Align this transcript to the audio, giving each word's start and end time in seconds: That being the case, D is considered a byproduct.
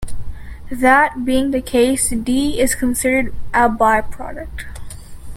That 0.71 1.25
being 1.25 1.51
the 1.51 1.61
case, 1.61 2.09
D 2.09 2.59
is 2.59 2.73
considered 2.73 3.35
a 3.53 3.69
byproduct. 3.69 4.65